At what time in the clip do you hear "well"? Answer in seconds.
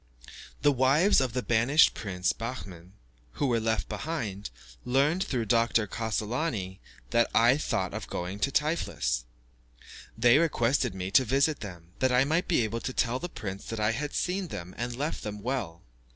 15.39-15.83